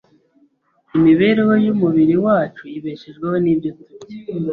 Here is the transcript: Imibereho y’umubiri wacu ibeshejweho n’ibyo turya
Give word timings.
Imibereho 0.97 1.53
y’umubiri 1.65 2.15
wacu 2.25 2.63
ibeshejweho 2.77 3.35
n’ibyo 3.43 3.69
turya 3.77 3.97